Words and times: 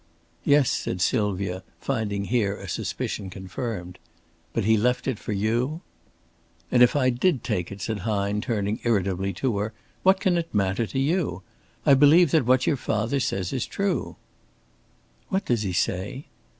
"Yes," 0.43 0.71
said 0.71 0.99
Sylvia, 0.99 1.61
finding 1.79 2.23
here 2.25 2.57
a 2.57 2.67
suspicion 2.67 3.29
confirmed. 3.29 3.99
"But 4.51 4.63
he 4.65 4.75
left 4.75 5.07
it 5.07 5.19
for 5.19 5.31
you?" 5.31 5.81
"And 6.71 6.81
if 6.81 6.95
I 6.95 7.11
did 7.11 7.43
take 7.43 7.71
it," 7.71 7.81
said 7.81 7.99
Hine, 7.99 8.41
turning 8.41 8.79
irritably 8.83 9.31
to 9.33 9.59
her, 9.59 9.73
"what 10.01 10.19
can 10.19 10.37
it 10.39 10.55
matter 10.55 10.87
to 10.87 10.97
you? 10.99 11.43
I 11.85 11.93
believe 11.93 12.31
that 12.31 12.47
what 12.47 12.65
your 12.65 12.77
father 12.77 13.19
says 13.19 13.53
is 13.53 13.67
true." 13.67 14.15
"What 15.29 15.45
does 15.45 15.61
he 15.61 15.71
say?" 15.71 16.25